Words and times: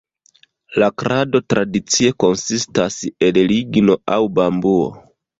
La 0.83 0.85
krado 1.01 1.41
tradicie 1.53 2.09
konsistas 2.23 2.97
el 3.27 3.37
ligno 3.51 3.97
aŭ 4.15 4.19
bambuo. 4.39 4.89